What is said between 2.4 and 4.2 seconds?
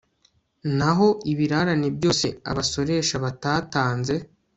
abasoresha batatanze